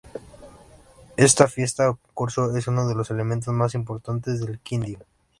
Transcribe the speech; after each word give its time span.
Esta 1.27 1.45
fiesta 1.47 1.91
o 1.91 1.97
concurso 2.01 2.57
es 2.57 2.67
uno 2.67 2.87
de 2.87 2.95
los 2.95 3.11
eventos 3.11 3.53
más 3.53 3.75
importantes 3.75 4.41
del 4.43 4.57
Quindío. 4.59 4.97